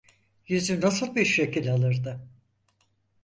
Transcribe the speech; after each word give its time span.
Yüzü 0.47 0.81
nasıl 0.81 1.15
bir 1.15 1.25
şekil 1.25 1.73
alırdı? 1.73 2.27